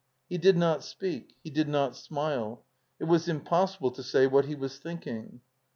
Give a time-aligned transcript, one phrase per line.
[0.29, 1.35] He did not speak.
[1.43, 2.65] He did not smile.
[2.99, 5.41] It was impossible to say what he was thinking.